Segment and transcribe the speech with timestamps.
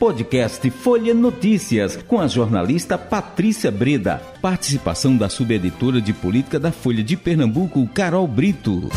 [0.00, 4.18] Podcast Folha Notícias, com a jornalista Patrícia Breda.
[4.40, 8.88] Participação da subeditora de política da Folha de Pernambuco, Carol Brito.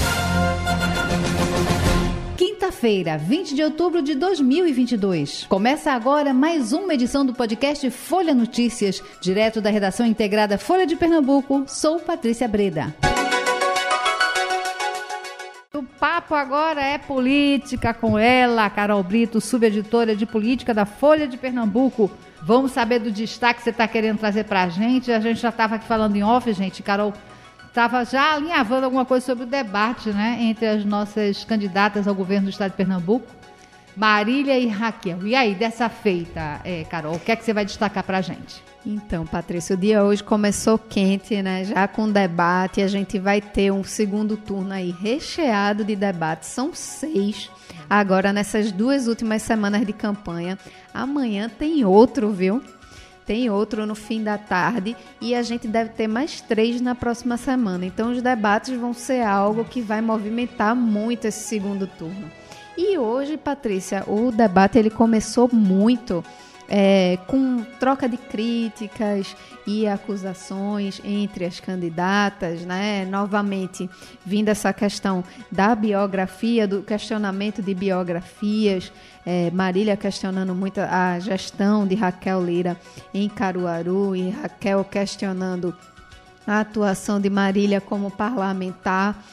[2.37, 5.45] Quinta-feira, 20 de outubro de 2022.
[5.49, 10.95] Começa agora mais uma edição do podcast Folha Notícias, direto da redação integrada Folha de
[10.95, 11.65] Pernambuco.
[11.67, 12.95] Sou Patrícia Breda.
[16.03, 22.11] Papo agora é política com ela, Carol Brito, subeditora de política da Folha de Pernambuco.
[22.41, 25.13] Vamos saber do destaque que você está querendo trazer para a gente.
[25.13, 26.83] A gente já estava aqui falando em off, gente.
[26.83, 27.13] Carol
[27.69, 32.47] estava já alinhavando alguma coisa sobre o debate né, entre as nossas candidatas ao governo
[32.47, 33.25] do estado de Pernambuco,
[33.95, 35.25] Marília e Raquel.
[35.25, 38.21] E aí, dessa feita, é, Carol, o que é que você vai destacar para a
[38.21, 38.63] gente?
[38.85, 41.63] Então, Patrícia, o dia hoje começou quente, né?
[41.63, 46.49] Já com debate, a gente vai ter um segundo turno aí recheado de debates.
[46.49, 47.49] São seis
[47.89, 50.57] agora nessas duas últimas semanas de campanha.
[50.93, 52.61] Amanhã tem outro, viu?
[53.25, 57.37] Tem outro no fim da tarde e a gente deve ter mais três na próxima
[57.37, 57.85] semana.
[57.85, 62.29] Então, os debates vão ser algo que vai movimentar muito esse segundo turno.
[62.77, 66.23] E hoje, Patrícia, o debate ele começou muito
[66.67, 73.05] é, com troca de críticas e acusações entre as candidatas, né?
[73.05, 73.87] Novamente,
[74.25, 78.91] vindo essa questão da biografia, do questionamento de biografias,
[79.25, 82.75] é, Marília questionando muito a gestão de Raquel Lira
[83.13, 85.75] em Caruaru e Raquel questionando
[86.45, 89.23] a atuação de Marília como parlamentar.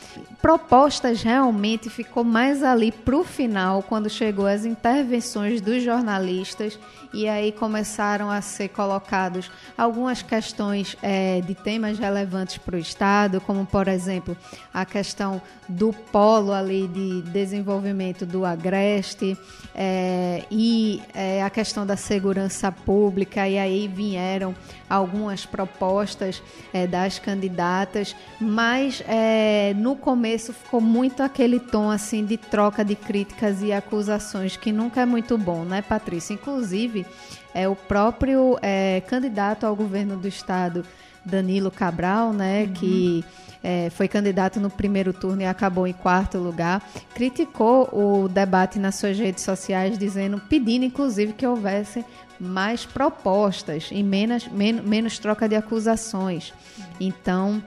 [0.40, 6.78] Propostas realmente ficou mais ali para o final, quando chegou as intervenções dos jornalistas
[7.12, 13.40] e aí começaram a ser colocados algumas questões é, de temas relevantes para o Estado,
[13.40, 14.36] como por exemplo
[14.72, 19.36] a questão do polo ali de desenvolvimento do Agreste
[19.74, 24.54] é, e é, a questão da segurança pública e aí vieram
[24.88, 26.42] algumas propostas
[26.72, 32.94] é, das candidatas, mas é, no começo ficou muito aquele tom assim de troca de
[32.94, 36.34] críticas e acusações que nunca é muito bom, né, Patrícia?
[36.34, 37.06] Inclusive
[37.54, 40.84] é o próprio é, candidato ao governo do estado,
[41.24, 42.72] Danilo Cabral, né, uhum.
[42.72, 43.24] que
[43.62, 46.82] é, foi candidato no primeiro turno e acabou em quarto lugar,
[47.14, 52.04] criticou o debate nas suas redes sociais, dizendo, pedindo inclusive que houvesse
[52.40, 56.54] mais propostas e menos, menos, troca de acusações.
[56.98, 57.62] Então,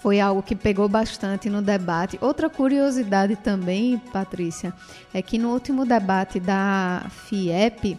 [0.00, 2.16] foi algo que pegou bastante no debate.
[2.20, 4.72] Outra curiosidade também, Patrícia,
[5.12, 7.98] é que no último debate da FIEP,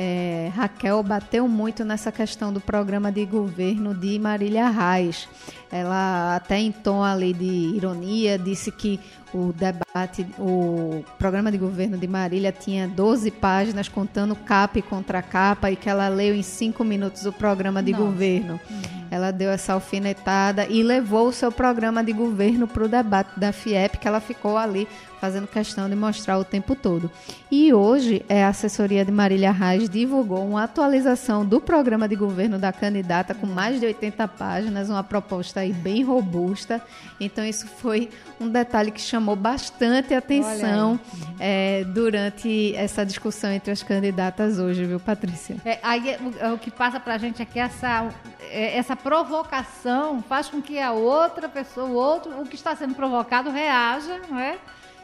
[0.00, 5.28] é, Raquel bateu muito nessa questão do programa de governo de Marília Reis.
[5.72, 9.00] Ela até em tom ali de ironia disse que
[9.34, 15.20] o debate, o programa de governo de Marília tinha 12 páginas contando capa e contra
[15.20, 18.04] capa e que ela leu em cinco minutos o programa de Nossa.
[18.04, 18.60] governo.
[18.70, 18.98] Uhum.
[19.10, 23.52] Ela deu essa alfinetada e levou o seu programa de governo para o debate da
[23.52, 24.86] FIEP, que ela ficou ali
[25.20, 27.10] fazendo questão de mostrar o tempo todo.
[27.50, 32.58] E hoje, é, a assessoria de Marília Reis divulgou uma atualização do programa de governo
[32.58, 36.80] da candidata com mais de 80 páginas, uma proposta aí bem robusta.
[37.20, 40.98] Então, isso foi um detalhe que chamou bastante atenção
[41.38, 45.56] é, durante essa discussão entre as candidatas hoje, viu, Patrícia?
[45.64, 48.08] É, aí, o, o, que passa para a gente é que essa,
[48.40, 52.94] é, essa provocação faz com que a outra pessoa, o outro, o que está sendo
[52.94, 54.58] provocado, reaja, não é?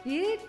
[0.05, 0.39] E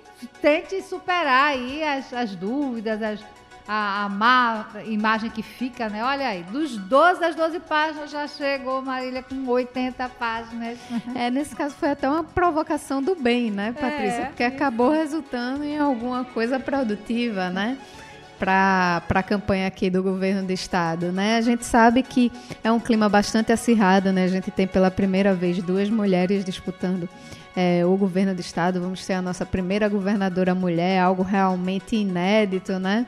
[0.40, 3.20] tente superar aí as, as dúvidas, as,
[3.66, 6.04] a, a, má imagem que fica, né?
[6.04, 10.78] Olha aí, dos 12 das 12 páginas já chegou Marília com 80 páginas.
[11.14, 14.22] É, nesse caso foi até uma provocação do bem, né, Patrícia?
[14.22, 17.78] É, Porque acabou resultando em alguma coisa produtiva, né?
[18.38, 21.38] para a campanha aqui do governo do estado, né?
[21.38, 22.30] A gente sabe que
[22.62, 24.24] é um clima bastante acirrado, né?
[24.24, 27.08] A gente tem pela primeira vez duas mulheres disputando
[27.56, 28.80] é, o governo do estado.
[28.80, 33.06] Vamos ter a nossa primeira governadora mulher, algo realmente inédito, né?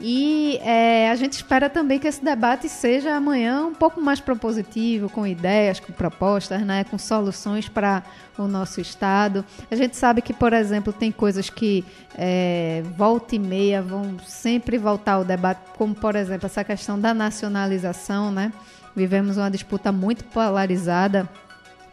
[0.00, 5.08] E é, a gente espera também que esse debate seja amanhã um pouco mais propositivo,
[5.08, 8.02] com ideias, com propostas, né, com soluções para
[8.36, 9.44] o nosso estado.
[9.70, 11.84] A gente sabe que, por exemplo, tem coisas que
[12.18, 17.14] é, volta e meia vão sempre voltar ao debate, como por exemplo essa questão da
[17.14, 18.52] nacionalização, né?
[18.96, 21.43] Vivemos uma disputa muito polarizada é,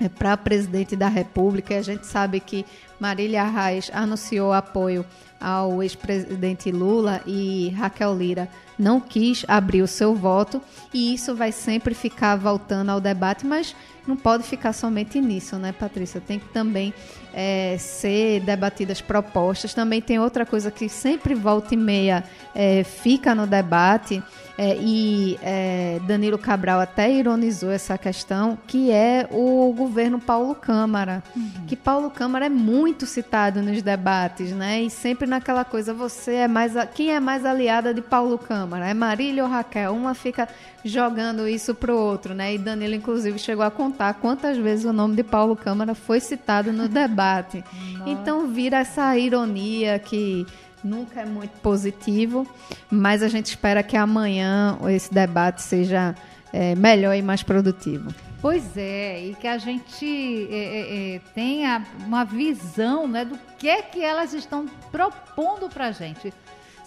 [0.09, 1.77] para presidente da República.
[1.77, 2.65] A gente sabe que
[2.99, 5.05] Marília Reis anunciou apoio
[5.39, 8.47] ao ex-presidente Lula e Raquel Lira
[8.81, 10.61] não quis abrir o seu voto
[10.91, 13.75] e isso vai sempre ficar voltando ao debate, mas
[14.07, 16.19] não pode ficar somente nisso, né, Patrícia?
[16.19, 16.91] Tem que também
[17.31, 19.73] é, ser debatidas propostas.
[19.73, 22.23] Também tem outra coisa que sempre volta e meia
[22.55, 24.21] é, fica no debate,
[24.57, 31.23] é, e é, Danilo Cabral até ironizou essa questão, que é o governo Paulo Câmara.
[31.35, 31.65] Uhum.
[31.67, 34.83] Que Paulo Câmara é muito citado nos debates, né?
[34.83, 36.77] E sempre naquela coisa, você é mais.
[36.77, 38.70] A, quem é mais aliada de Paulo Câmara?
[38.77, 39.93] É Marília ou Raquel?
[39.93, 40.47] Uma fica
[40.83, 42.53] jogando isso pro outro, né?
[42.53, 46.71] E Danilo, inclusive, chegou a contar quantas vezes o nome de Paulo Câmara foi citado
[46.71, 47.63] no debate.
[48.05, 50.45] Então vira essa ironia que
[50.83, 52.47] nunca é muito positivo,
[52.89, 56.15] mas a gente espera que amanhã esse debate seja
[56.51, 58.13] é, melhor e mais produtivo.
[58.41, 63.69] Pois é, e que a gente é, é, é tenha uma visão né, do que
[63.69, 66.33] é que elas estão propondo para a gente.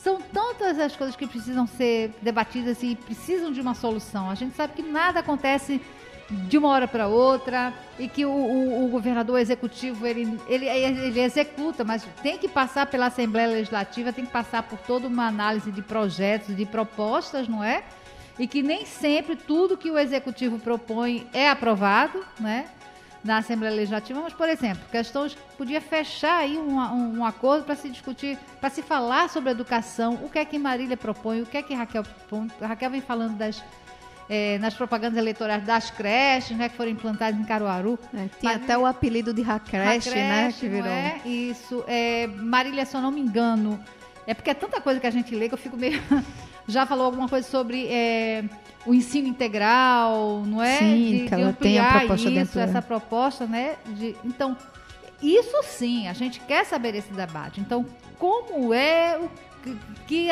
[0.04, 4.28] São tantas as coisas que precisam ser debatidas e precisam de uma solução.
[4.28, 5.80] A gente sabe que nada acontece
[6.28, 11.20] de uma hora para outra e que o, o, o, governador executivo ele, ele, ele
[11.20, 15.72] executa, mas tem que passar pela Assembleia Legislativa, tem que passar por toda uma análise
[15.72, 17.82] de projetos, de propostas, não é?
[18.38, 22.66] E que nem sempre tudo que o executivo propõe é aprovado, né?
[23.24, 27.74] Na Assembleia Legislativa, mas, por exemplo, questões podia fechar aí um, um, um acordo para
[27.74, 31.56] se discutir, para se falar sobre educação, o que é que Marília propõe, o que
[31.56, 32.50] é que Raquel propõe.
[32.60, 33.64] Raquel vem falando das
[34.28, 37.98] é, nas propagandas eleitorais das creches, né, que foram implantadas em Caruaru.
[38.14, 40.88] É, tinha até o apelido de Racreche, né, que virou.
[40.88, 41.20] É?
[41.24, 41.84] Isso.
[41.86, 43.82] É, Marília, se eu não me engano,
[44.26, 46.00] é porque é tanta coisa que a gente lê que eu fico meio...
[46.66, 48.42] Já falou alguma coisa sobre é,
[48.86, 50.78] o ensino integral, não é?
[50.78, 52.60] Sim, de, que ela tem a proposta isso, dentro.
[52.60, 53.76] essa proposta, né?
[53.88, 54.56] De, então,
[55.22, 57.60] isso sim, a gente quer saber esse debate.
[57.60, 57.84] Então,
[58.18, 59.30] como é o
[60.06, 60.28] que,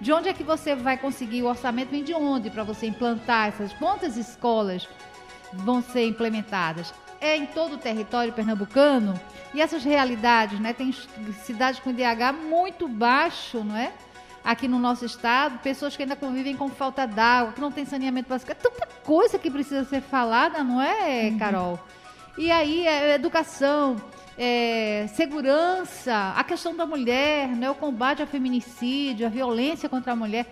[0.00, 1.90] de onde é que você vai conseguir o orçamento?
[1.90, 3.72] Vem de onde para você implantar essas?
[3.74, 4.88] Quantas escolas
[5.52, 6.92] vão ser implementadas?
[7.24, 9.18] É em todo o território pernambucano?
[9.54, 10.74] E essas realidades, né?
[10.74, 10.94] Tem
[11.42, 13.92] cidades com IDH muito baixo, não é?
[14.44, 18.28] Aqui no nosso estado, pessoas que ainda convivem com falta d'água, que não tem saneamento
[18.28, 18.52] básico.
[18.52, 21.38] É tanta coisa que precisa ser falada, não é, uhum.
[21.38, 21.70] Carol?
[21.70, 21.78] Uhum.
[22.36, 23.96] E aí, é educação,
[24.36, 30.16] é, segurança, a questão da mulher, né, o combate ao feminicídio, a violência contra a
[30.16, 30.44] mulher.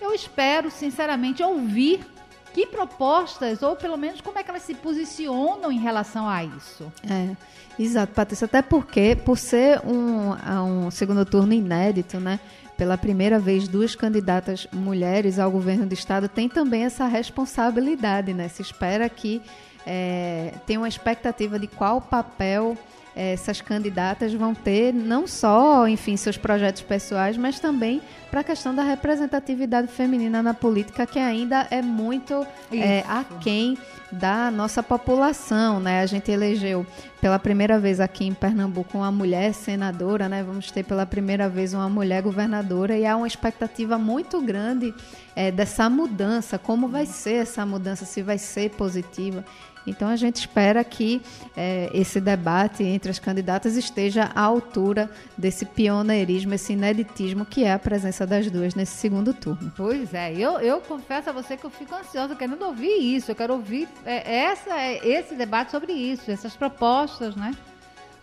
[0.00, 2.04] Eu espero, sinceramente, ouvir
[2.52, 6.90] que propostas, ou pelo menos como é que elas se posicionam em relação a isso.
[7.08, 7.36] É,
[7.78, 8.46] exato, Patrícia.
[8.46, 12.40] Até porque, por ser um, um segundo turno inédito, né?
[12.76, 18.48] Pela primeira vez, duas candidatas mulheres ao governo do estado têm também essa responsabilidade, né?
[18.48, 19.42] Se espera que
[19.86, 22.76] é, tenha uma expectativa de qual papel
[23.18, 28.00] essas candidatas vão ter não só, enfim, seus projetos pessoais, mas também
[28.30, 33.76] para a questão da representatividade feminina na política, que ainda é muito é, aquém
[34.12, 36.00] da nossa população, né?
[36.00, 36.86] A gente elegeu
[37.20, 40.42] pela primeira vez aqui em Pernambuco uma mulher senadora, né?
[40.42, 44.94] Vamos ter pela primeira vez uma mulher governadora e há uma expectativa muito grande
[45.34, 49.44] é, dessa mudança, como vai ser essa mudança, se vai ser positiva.
[49.86, 51.22] Então a gente espera que
[51.56, 57.72] é, esse debate entre as candidatas esteja à altura desse pioneirismo, esse ineditismo que é
[57.72, 59.72] a presença das duas nesse segundo turno.
[59.76, 63.36] Pois é, eu, eu confesso a você que eu fico ansiosa querendo ouvir isso, eu
[63.36, 67.52] quero ouvir é, essa, esse debate sobre isso, essas propostas, né?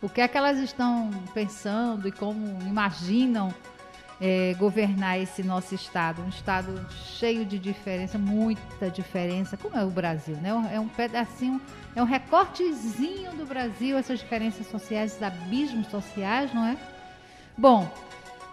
[0.02, 3.54] O que é que elas estão pensando e como imaginam
[4.20, 9.90] é, governar esse nosso estado, um estado cheio de diferença, muita diferença, como é o
[9.90, 10.52] Brasil, né?
[10.74, 11.62] É um pedacinho,
[11.96, 16.78] é um recortezinho do Brasil, essas diferenças sociais, esses abismos sociais, não é?
[17.58, 17.92] Bom,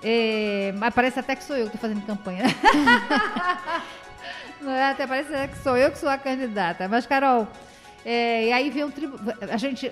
[0.02, 2.44] é, mas parece até que sou eu que estou fazendo campanha.
[4.60, 4.90] não é?
[4.90, 6.88] Até parece que sou eu que sou a candidata.
[6.88, 7.48] Mas, Carol,
[8.04, 9.34] é, e aí vem um tribunal.
[9.50, 9.90] A gente.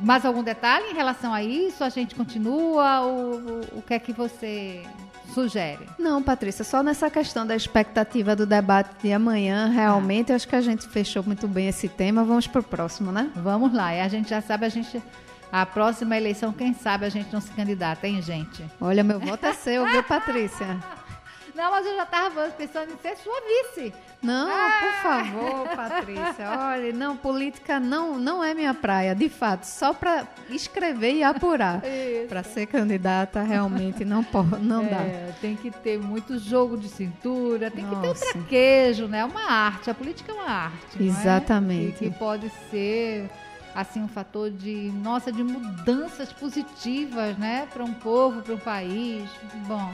[0.00, 1.82] Mais algum detalhe em relação a isso?
[1.82, 3.02] A gente continua?
[3.02, 4.82] O, o, o que é que você
[5.34, 5.88] sugere?
[5.98, 10.36] Não, Patrícia, só nessa questão da expectativa do debate de amanhã, realmente, ah.
[10.36, 12.24] acho que a gente fechou muito bem esse tema.
[12.24, 13.30] Vamos para o próximo, né?
[13.34, 13.94] Vamos lá.
[13.94, 15.02] E a gente já sabe, a gente.
[15.50, 18.64] A próxima eleição, quem sabe a gente não se candidata, hein, gente?
[18.80, 20.78] Olha, meu voto é seu, viu, Patrícia?
[21.54, 23.92] Não, mas eu já estava pensando em ser sua vice.
[24.22, 24.70] Não, ah!
[24.80, 26.48] por favor, Patrícia.
[26.48, 29.64] Olha, não, política não, não é minha praia, de fato.
[29.64, 31.82] Só para escrever e apurar.
[32.28, 35.32] Para ser candidata, realmente não, pode, não é, dá.
[35.40, 37.96] Tem que ter muito jogo de cintura, tem Nossa.
[37.96, 39.18] que ter o traquejo, né?
[39.18, 39.90] É uma arte.
[39.90, 41.02] A política é uma arte.
[41.02, 42.06] Exatamente.
[42.06, 42.10] É?
[42.10, 43.28] que pode ser
[43.74, 49.28] assim um fator de nossa de mudanças positivas, né, para um povo, para um país.
[49.66, 49.92] Bom,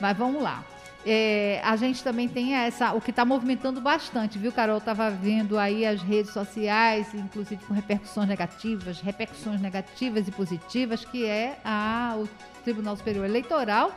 [0.00, 0.64] mas vamos lá.
[1.06, 4.78] é, a gente também tem essa, o que está movimentando bastante, viu, Carol?
[4.78, 11.26] Estava vendo aí as redes sociais, inclusive com repercussões negativas, repercussões negativas e positivas, que
[11.26, 12.28] é a, o
[12.62, 13.92] Tribunal Superior Eleitoral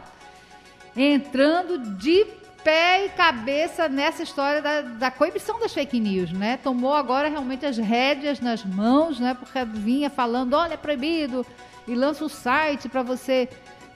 [0.97, 2.25] entrando de
[2.63, 6.57] pé e cabeça nessa história da, da coibição das fake news, né?
[6.57, 9.33] Tomou agora realmente as rédeas nas mãos, né?
[9.33, 11.45] Porque vinha falando, olha, é proibido,
[11.87, 13.47] e lança o site para você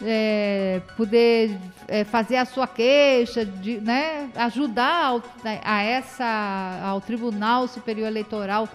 [0.04, 5.24] é, poder é, fazer a sua queixa, de, né, ajudar ao,
[5.64, 8.68] a essa, ao Tribunal Superior Eleitoral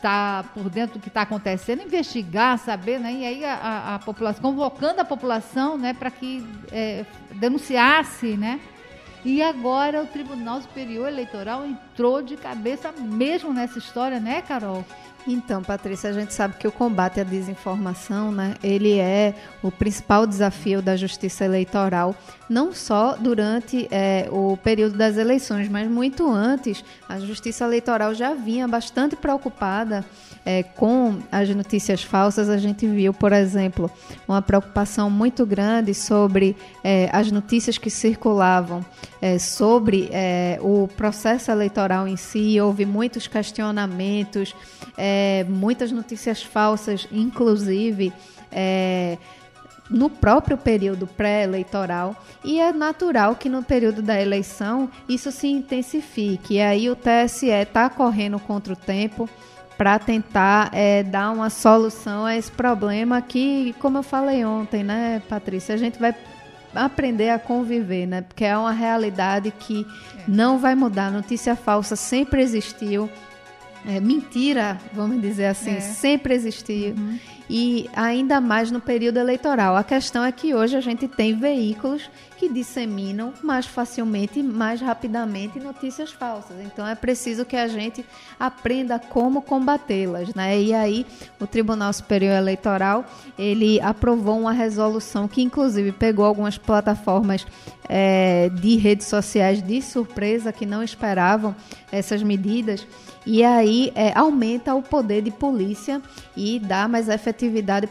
[0.00, 3.12] tá por dentro do que está acontecendo, investigar, saber, né?
[3.12, 8.60] E aí a, a, a população, convocando a população, né, para que é, denunciasse, né?
[9.24, 14.84] E agora o Tribunal Superior Eleitoral entrou de cabeça mesmo nessa história, né, Carol?
[15.26, 20.26] Então, Patrícia, a gente sabe que o combate à desinformação, né, ele é o principal
[20.26, 22.14] desafio da justiça eleitoral,
[22.50, 26.84] não só durante é, o período das eleições, mas muito antes.
[27.08, 30.04] A justiça eleitoral já vinha bastante preocupada
[30.44, 32.48] é, com as notícias falsas.
[32.48, 33.90] A gente viu, por exemplo,
[34.26, 38.84] uma preocupação muito grande sobre é, as notícias que circulavam
[39.22, 42.60] é, sobre é, o processo eleitoral em si.
[42.60, 44.54] Houve muitos questionamentos
[45.02, 48.12] é, muitas notícias falsas, inclusive
[48.52, 49.16] é,
[49.90, 56.54] no próprio período pré-eleitoral, e é natural que no período da eleição isso se intensifique.
[56.54, 59.28] E aí o TSE está correndo contra o tempo
[59.76, 65.22] para tentar é, dar uma solução a esse problema que, como eu falei ontem, né,
[65.28, 66.14] Patrícia, a gente vai
[66.74, 68.22] aprender a conviver, né?
[68.22, 70.22] Porque é uma realidade que é.
[70.28, 71.10] não vai mudar.
[71.10, 73.10] Notícia falsa sempre existiu
[73.86, 75.80] é, mentira, vamos dizer assim, é.
[75.80, 76.94] sempre existiu.
[76.96, 77.18] Uhum.
[77.52, 79.76] E ainda mais no período eleitoral.
[79.76, 85.58] A questão é que hoje a gente tem veículos que disseminam mais facilmente, mais rapidamente
[85.58, 86.56] notícias falsas.
[86.64, 88.06] Então é preciso que a gente
[88.38, 90.62] aprenda como combatê-las, né?
[90.62, 91.04] E aí
[91.40, 93.04] o Tribunal Superior Eleitoral
[93.36, 97.44] ele aprovou uma resolução que inclusive pegou algumas plataformas
[97.88, 101.54] é, de redes sociais de surpresa que não esperavam
[101.90, 102.86] essas medidas
[103.26, 106.00] e aí é, aumenta o poder de polícia
[106.36, 107.39] e dá mais efetividade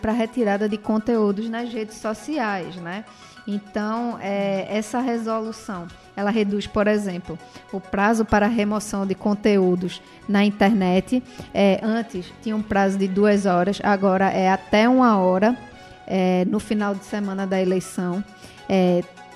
[0.01, 3.05] para retirada de conteúdos nas redes sociais, né?
[3.47, 7.37] Então, é, essa resolução, ela reduz, por exemplo,
[7.71, 11.23] o prazo para remoção de conteúdos na internet.
[11.51, 15.57] É, antes tinha um prazo de duas horas, agora é até uma hora
[16.05, 18.23] é, no final de semana da eleição.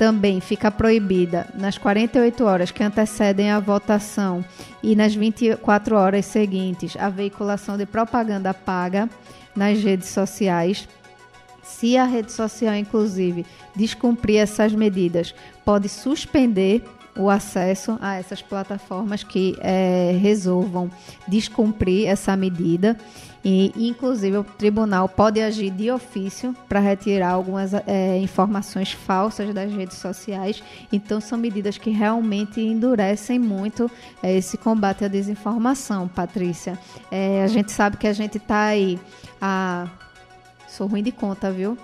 [0.04, 4.44] Também fica proibida nas 48 horas que antecedem a votação
[4.84, 9.10] e nas 24 horas seguintes a veiculação de propaganda paga
[9.56, 10.90] nas redes sociais.
[11.64, 15.34] Se a rede social, inclusive, descumprir essas medidas,
[15.64, 16.84] pode suspender
[17.18, 20.90] o acesso a essas plataformas que é, resolvam
[21.28, 22.98] descumprir essa medida.
[23.46, 29.70] E, inclusive, o tribunal pode agir de ofício para retirar algumas é, informações falsas das
[29.72, 30.64] redes sociais.
[30.94, 33.92] Então, são medidas que realmente endurecem muito
[34.22, 36.80] é, esse combate à desinformação, Patrícia.
[37.12, 38.98] É, a gente sabe que a gente está aí.
[39.42, 39.88] A...
[40.70, 41.78] Sou ruim de conta, viu?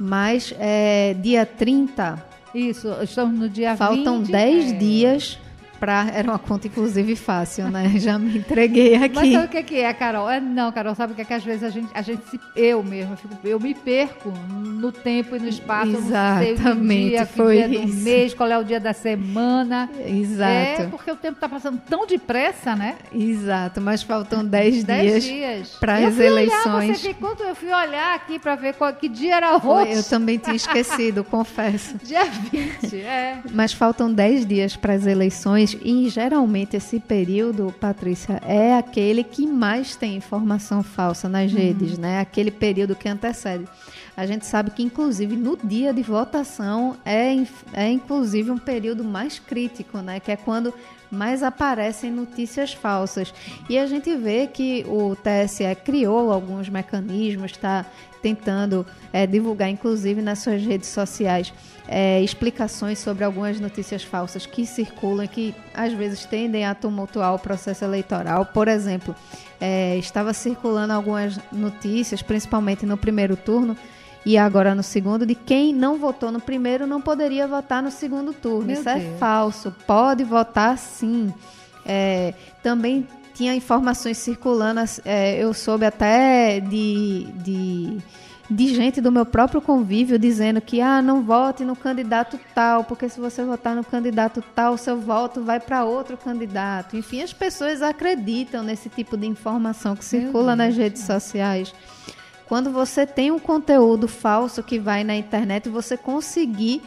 [0.00, 2.31] Mas é, dia 30.
[2.54, 4.74] Isso, estamos no dia Faltam 20, 10 é.
[4.76, 5.38] dias
[5.82, 7.94] pra, era uma conta, inclusive, fácil, né?
[7.98, 9.16] Já me entreguei aqui.
[9.16, 10.30] Mas sabe o que é, Carol?
[10.30, 12.38] É, não, Carol, sabe o que é que às vezes a gente, a gente se,
[12.54, 15.90] eu mesmo, eu, fico, eu me perco no tempo e no espaço.
[15.90, 17.96] Exatamente, dia, foi dia isso.
[17.96, 19.90] do mês, qual é o dia da semana.
[20.06, 20.82] Exato.
[20.82, 22.94] É porque o tempo está passando tão depressa, né?
[23.12, 25.68] Exato, mas faltam 10 dias, dias.
[25.80, 27.04] para as eleições.
[27.04, 29.94] Olhar, quando eu fui olhar aqui para ver qual, que dia era hoje.
[29.94, 31.96] Eu também tinha esquecido, confesso.
[32.04, 33.38] Dia 20, é.
[33.52, 39.46] Mas faltam 10 dias para as eleições e geralmente esse período, Patrícia, é aquele que
[39.46, 41.58] mais tem informação falsa nas uhum.
[41.58, 42.20] redes, né?
[42.20, 43.66] Aquele período que antecede.
[44.16, 47.34] A gente sabe que, inclusive, no dia de votação é,
[47.72, 50.20] é inclusive um período mais crítico, né?
[50.20, 50.74] Que é quando
[51.10, 53.32] mais aparecem notícias falsas.
[53.68, 57.86] E a gente vê que o TSE criou alguns mecanismos, está
[58.22, 61.52] tentando é, divulgar, inclusive nas suas redes sociais,
[61.88, 67.34] é, explicações sobre algumas notícias falsas que circulam e que às vezes tendem a tumultuar
[67.34, 68.46] o processo eleitoral.
[68.46, 69.14] Por exemplo,
[69.60, 73.76] é, estava circulando algumas notícias, principalmente no primeiro turno,
[74.24, 78.32] e agora no segundo, de quem não votou no primeiro não poderia votar no segundo
[78.32, 78.66] turno.
[78.66, 79.14] Meu Isso é Deus.
[79.14, 79.74] é falso.
[79.84, 81.34] Pode votar sim.
[81.84, 87.98] É, também tinha informações circulando, é, eu soube até de, de
[88.52, 93.08] de gente do meu próprio convívio dizendo que ah, não vote no candidato tal, porque
[93.08, 96.96] se você votar no candidato tal, seu voto vai para outro candidato.
[96.96, 101.74] Enfim, as pessoas acreditam nesse tipo de informação que circula nas redes sociais.
[102.46, 106.82] Quando você tem um conteúdo falso que vai na internet, você conseguir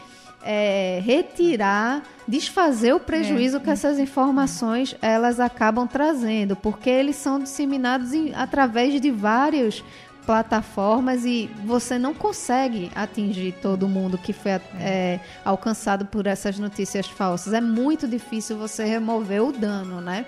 [0.46, 3.60] é, retirar, desfazer o prejuízo é.
[3.60, 9.84] que essas informações elas acabam trazendo, porque eles são disseminados em, através de vários
[10.26, 17.08] plataformas e você não consegue atingir todo mundo que foi é, alcançado por essas notícias
[17.08, 17.54] falsas.
[17.54, 20.26] É muito difícil você remover o dano, né?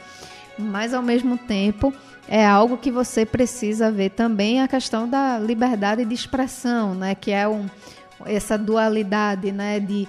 [0.57, 1.93] Mas ao mesmo tempo
[2.27, 7.15] é algo que você precisa ver também a questão da liberdade de expressão, né?
[7.15, 7.67] Que é um,
[8.25, 9.79] essa dualidade, né?
[9.79, 10.07] De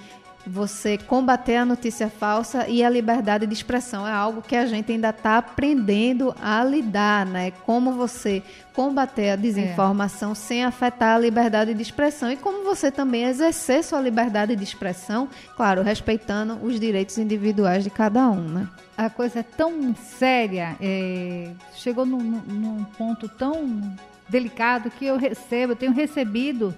[0.48, 4.06] você combater a notícia falsa e a liberdade de expressão.
[4.06, 7.50] É algo que a gente ainda está aprendendo a lidar, né?
[7.64, 10.34] Como você combater a desinformação é.
[10.34, 15.28] sem afetar a liberdade de expressão e como você também exercer sua liberdade de expressão,
[15.56, 18.68] claro, respeitando os direitos individuais de cada um, né?
[18.96, 21.50] A coisa é tão séria, é...
[21.74, 23.96] chegou num, num ponto tão
[24.28, 26.74] delicado que eu recebo, eu tenho recebido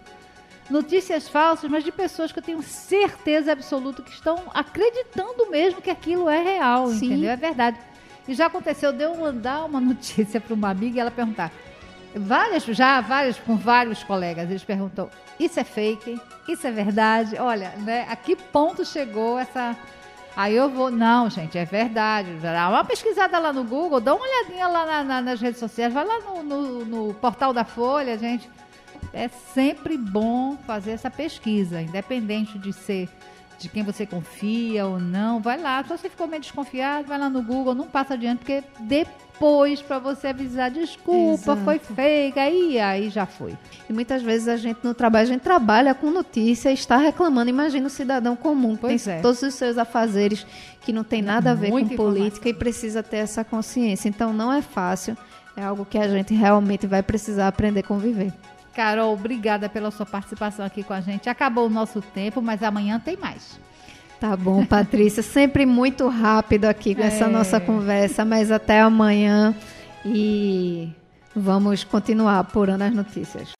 [0.71, 5.91] notícias falsas, mas de pessoas que eu tenho certeza absoluta que estão acreditando mesmo que
[5.91, 7.07] aquilo é real, Sim.
[7.07, 7.31] entendeu?
[7.31, 7.79] É verdade.
[8.29, 11.51] E já aconteceu de eu mandar uma notícia para uma amiga e ela perguntar.
[12.15, 16.21] Várias, já várias, com vários colegas, eles perguntam: isso é fake?
[16.49, 17.37] Isso é verdade?
[17.39, 18.07] Olha, né?
[18.09, 19.77] A que ponto chegou essa.
[20.37, 22.33] Aí eu vou, não, gente, é verdade.
[22.41, 25.93] Dá uma pesquisada lá no Google, dá uma olhadinha lá na, na, nas redes sociais,
[25.93, 28.49] vai lá no, no, no portal da Folha, gente
[29.13, 33.09] é sempre bom fazer essa pesquisa, independente de ser
[33.61, 35.83] de quem você confia ou não, vai lá.
[35.83, 39.99] Se você ficou meio desconfiado, vai lá no Google, não passa adiante, porque depois para
[39.99, 41.63] você avisar, desculpa, Exato.
[41.63, 43.55] foi fake, aí, aí já foi.
[43.89, 47.51] E muitas vezes a gente no trabalho, a gente trabalha com notícia e está reclamando.
[47.51, 49.21] Imagina o cidadão comum que pois tem é.
[49.21, 50.47] todos os seus afazeres
[50.81, 54.09] que não tem nada a ver Muita com política e precisa ter essa consciência.
[54.09, 55.15] Então não é fácil,
[55.55, 58.33] é algo que a gente realmente vai precisar aprender a conviver.
[58.75, 61.29] Carol, obrigada pela sua participação aqui com a gente.
[61.29, 63.61] Acabou o nosso tempo, mas amanhã tem mais.
[64.21, 65.23] Tá bom, Patrícia.
[65.23, 67.07] Sempre muito rápido aqui com é.
[67.07, 69.55] essa nossa conversa, mas até amanhã
[70.05, 70.89] e
[71.35, 73.60] vamos continuar apurando as notícias.